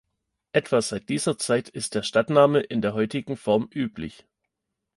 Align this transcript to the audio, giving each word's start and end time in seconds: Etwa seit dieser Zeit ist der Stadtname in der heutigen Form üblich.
Etwa 0.51 0.81
seit 0.81 1.09
dieser 1.09 1.37
Zeit 1.37 1.69
ist 1.69 1.93
der 1.93 2.01
Stadtname 2.01 2.61
in 2.61 2.81
der 2.81 2.95
heutigen 2.95 3.37
Form 3.37 3.69
üblich. 3.71 4.25